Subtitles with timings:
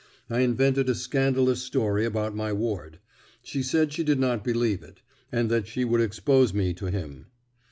[0.31, 2.97] I invented a scandalous story about my ward.
[3.43, 7.27] She said she did not believe it, and that she would expose me to him.